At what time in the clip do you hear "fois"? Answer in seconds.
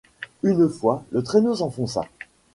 0.67-1.05